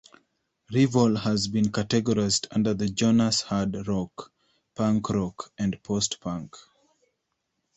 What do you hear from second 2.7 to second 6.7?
the genres hard rock, punk rock and post-punk.